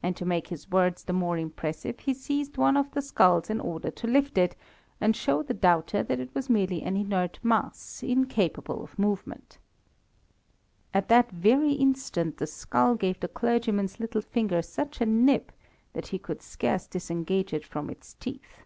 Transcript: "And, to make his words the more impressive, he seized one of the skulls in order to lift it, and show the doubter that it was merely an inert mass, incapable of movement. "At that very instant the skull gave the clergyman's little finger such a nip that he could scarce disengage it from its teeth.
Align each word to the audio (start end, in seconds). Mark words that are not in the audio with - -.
"And, 0.00 0.16
to 0.16 0.24
make 0.24 0.46
his 0.46 0.70
words 0.70 1.02
the 1.02 1.12
more 1.12 1.36
impressive, 1.36 1.98
he 1.98 2.14
seized 2.14 2.56
one 2.56 2.76
of 2.76 2.92
the 2.92 3.02
skulls 3.02 3.50
in 3.50 3.58
order 3.60 3.90
to 3.90 4.06
lift 4.06 4.38
it, 4.38 4.54
and 5.00 5.16
show 5.16 5.42
the 5.42 5.52
doubter 5.52 6.04
that 6.04 6.20
it 6.20 6.32
was 6.36 6.48
merely 6.48 6.84
an 6.84 6.96
inert 6.96 7.40
mass, 7.42 8.00
incapable 8.04 8.84
of 8.84 8.96
movement. 8.96 9.58
"At 10.94 11.08
that 11.08 11.32
very 11.32 11.72
instant 11.72 12.36
the 12.36 12.46
skull 12.46 12.94
gave 12.94 13.18
the 13.18 13.26
clergyman's 13.26 13.98
little 13.98 14.22
finger 14.22 14.62
such 14.62 15.00
a 15.00 15.04
nip 15.06 15.50
that 15.94 16.06
he 16.06 16.18
could 16.20 16.40
scarce 16.40 16.86
disengage 16.86 17.52
it 17.52 17.66
from 17.66 17.90
its 17.90 18.14
teeth. 18.14 18.62